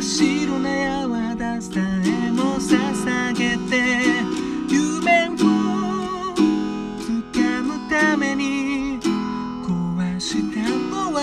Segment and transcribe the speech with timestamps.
[0.00, 0.70] 白な
[1.06, 1.70] 柔らさ
[2.04, 3.72] えも捧げて
[4.68, 5.34] 夢を
[7.02, 9.00] 掴むために
[9.66, 11.18] 壊したのは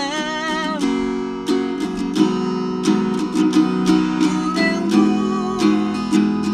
[4.20, 4.60] 胸
[4.94, 4.98] を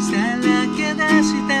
[0.01, 0.47] さら
[0.77, 1.52] け出した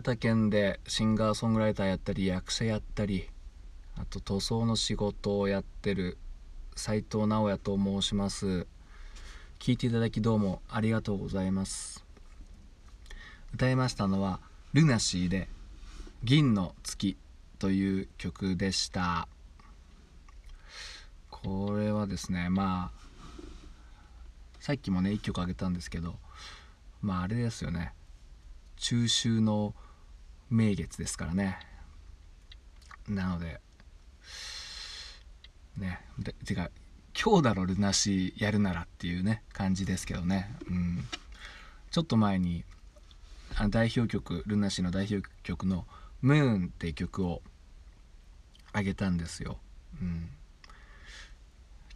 [0.00, 3.28] 潟県でシンガーソングライターやったり役者やったり
[3.98, 6.16] あと塗装の仕事をやってる
[6.74, 8.66] 斉藤直也と申します。
[9.58, 12.02] 聞いていただきどうもありがとうございます。
[13.52, 14.40] 歌いましたのは
[14.72, 15.50] ルナシーで
[16.24, 17.18] 「銀の月」
[17.60, 19.28] という曲でした。
[21.28, 23.00] これはですねまあ
[24.60, 26.14] さっきもね1曲あげたんですけど
[27.02, 27.92] まああれですよね。
[28.76, 29.74] 中秋の
[30.50, 31.58] 名月ですからね。
[33.08, 33.60] なので
[35.76, 36.70] ねでてか
[37.20, 40.54] 今日だろルナシーやるならっていうね感じですけどね。
[40.68, 41.04] うん。
[41.90, 42.64] ちょっと前に
[43.56, 45.86] あの代表曲ルナシーの代表曲の
[46.22, 47.42] 「ムーン」っていう曲を
[48.72, 49.58] あげたんですよ。
[50.00, 50.30] うん。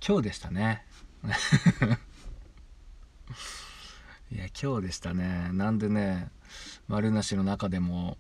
[0.07, 0.85] 今日でしたね。
[4.31, 5.51] いや今日でしたね。
[5.53, 6.31] なんでね
[6.89, 8.19] 丸なしの中でも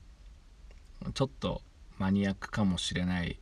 [1.12, 1.62] ちょっと
[1.99, 3.41] マニアックかもしれない。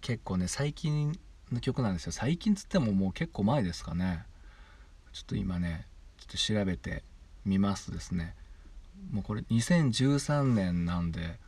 [0.00, 1.18] 結構ね最近
[1.52, 2.12] の曲なんですよ。
[2.12, 4.24] 最近つってももう結構前ですかね。
[5.12, 5.86] ちょっと今ね
[6.18, 7.04] ちょっと調べて
[7.44, 8.34] みますとですね。
[9.10, 11.38] もうこれ2013年なんで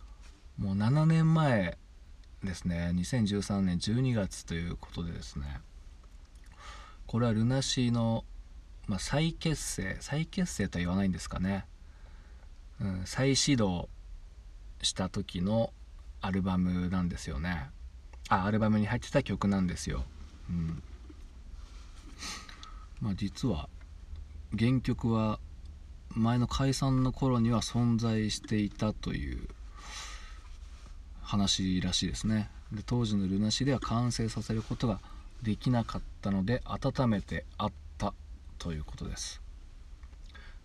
[0.58, 1.76] もう7年前
[2.42, 2.92] ですね。
[2.94, 5.60] 2013年12月ということでですね。
[7.06, 8.24] これはルナシーの、
[8.86, 9.96] まあ、再結成。
[10.00, 11.66] 再結成とは言わないんですかね、
[12.80, 13.88] うん、再始動
[14.82, 15.72] した時の
[16.20, 17.70] アルバムなんですよね。
[18.28, 20.04] あアルバムに入ってた曲なんですよ、
[20.50, 20.82] うん。
[23.00, 23.68] まあ、実は
[24.58, 25.38] 原曲は
[26.10, 29.48] 前の解散の頃には存在していたという
[31.20, 32.50] 話らしいですね。
[32.72, 35.00] で当時のルナシでは完成させることが
[35.42, 38.14] できなかったので温めてあった
[38.58, 39.40] ということです。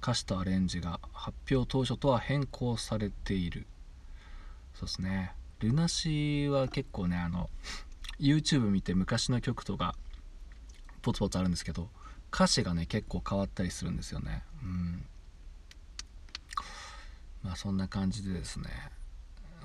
[0.01, 3.67] 歌詞とアレンジが発表当初とは変更されている。
[4.73, 5.33] そうですね。
[5.59, 7.49] ルナシーは結構ねあの
[8.19, 9.95] YouTube 見て昔の曲とか
[11.01, 11.89] ポツポツあるんですけど
[12.33, 14.43] 歌詞がね結構変わったりするんですよね。
[14.63, 15.05] うん。
[17.43, 18.69] まあそんな感じでですね。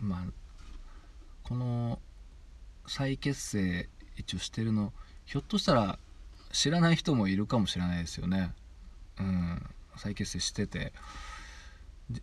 [0.00, 0.24] まあ
[1.42, 1.98] この
[2.86, 4.92] 再結成一応してるの
[5.24, 5.98] ひょっとしたら
[6.52, 8.52] 知らない人もいるかもしれないですよね。
[9.18, 9.62] うん、
[9.96, 10.92] 再結成してて。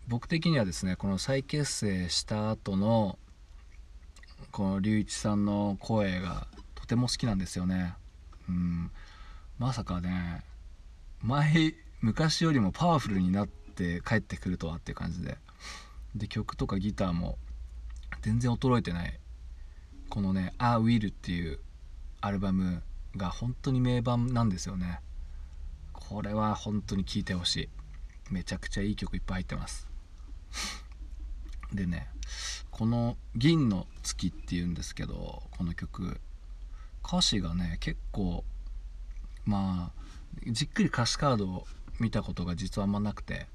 [0.07, 3.19] 僕的にはですねこの再結成した後の
[4.51, 7.95] この龍一さんの声がとても好きなんですよね。
[8.47, 8.91] うん、
[9.57, 10.44] まさかね
[11.21, 15.38] 前昔よりもパワフルになって帰ってくるとはっていう感じで。
[16.15, 17.39] で曲とかギターも
[18.21, 19.19] 全然衰えてない。
[20.09, 21.59] このね「あ Will」っていう
[22.21, 22.83] アルバム
[23.18, 25.00] が本当に名盤なんですよね。
[25.94, 27.69] これは本当に聴いてほしい。
[28.29, 29.87] めちゃくちゃいい曲いっぱい入ってます
[31.73, 32.07] でね
[32.71, 36.19] この「銀の月」っていうんですけどこの曲
[37.05, 38.43] 歌詞がね結構
[39.45, 40.03] まあ
[40.47, 41.67] じっくり歌詞カードを
[41.99, 43.47] 見たことが実はあんまなくて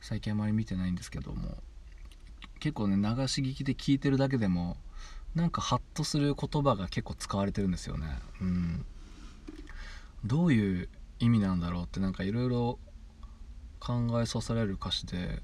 [0.00, 1.56] 最近あまり見てないんですけども
[2.60, 4.76] 結構ね流し聞きで聞いてるだけでも
[5.34, 8.18] なんかハッとする言葉が結構使われてるんですよね。
[8.40, 8.84] うん、
[10.24, 10.88] どういう
[11.20, 12.78] 意味なんだろうってなんかいろいろ
[13.80, 15.42] 考えさせられる歌詞で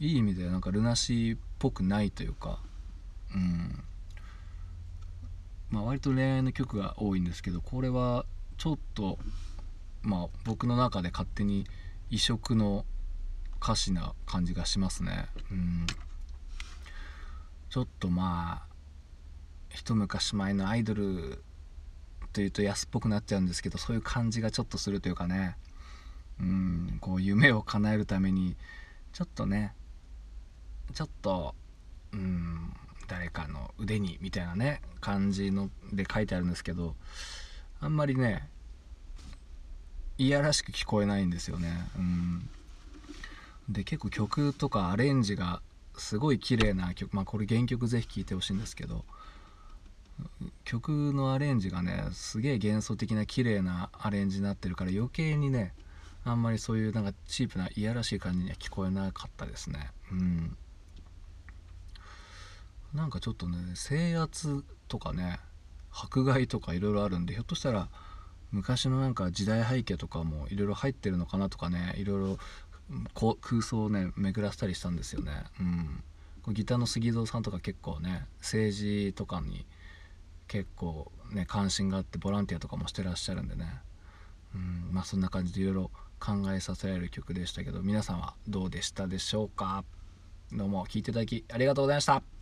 [0.00, 2.60] いい意味でなんかルナシーっぽくないというか、
[3.34, 3.82] うん。
[5.70, 8.24] まあ、割と恋愛の曲が多いんですけどこれは
[8.56, 9.18] ちょっと
[10.02, 11.66] まあ僕の中で勝手に
[12.10, 12.84] 異色の
[13.60, 15.26] 歌詞な感じがしますね。
[15.50, 15.86] うん、
[17.68, 18.74] ちょっとまあ
[19.70, 21.42] 一昔前のアイドル
[22.32, 25.56] というと安っぽくなっちゃうんですけどそういう感じがちょっとするというかね。
[26.40, 28.56] うんこう夢を叶えるために
[29.12, 29.74] ちょっとね
[30.94, 31.54] ちょっと
[32.12, 32.72] うん
[33.08, 36.94] 誰かの腕にみたいなね感じので書いてあるんですけど
[37.80, 38.48] あんまりね
[40.18, 41.88] いやらしく聞こえないんですよね。
[41.96, 42.48] うん。
[43.68, 45.60] で結構曲とかアレンジが
[45.98, 49.04] すごい綺麗な曲まあこれ原曲ぜひ聴いてほしいんですけど
[50.64, 55.72] 曲のアレンジがねすげえ幻想的な綺麗なアレンジになってるから余計にね
[56.26, 59.90] あんまりそういうなんかチープないやらしい感じには聞こえなかったですね。
[60.10, 60.56] うん。
[62.92, 65.38] なんかちょっとね制圧とかね
[65.92, 67.88] 迫害とかいろいろあるんでひょっとしたら
[68.50, 72.38] 昔のなんか時代背景とかもいろいろ入ってるのかなとかねいろいろ
[73.40, 75.32] 空想をね巡らせたりしたんですよね。
[75.60, 76.02] うん。
[76.54, 79.64] ギターの杉蔵さんとか結構ね政治とかに
[80.48, 83.80] 結構ね関心があってボランティアとかもしてらっしゃるんでね。
[84.54, 84.88] うん。
[84.92, 89.84] まあそんな感じでいろいろ考えさせられる曲でしたけど皆さんはどうでしたでしょうか？
[90.52, 92.35] どうも聞いていただきありがとうございました。